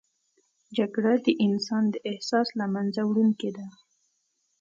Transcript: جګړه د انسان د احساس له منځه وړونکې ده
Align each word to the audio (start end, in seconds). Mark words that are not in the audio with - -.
جګړه 0.77 1.13
د 1.25 1.27
انسان 1.45 1.83
د 1.93 1.95
احساس 2.09 2.47
له 2.59 2.65
منځه 2.73 3.01
وړونکې 3.05 3.49
ده 3.57 3.67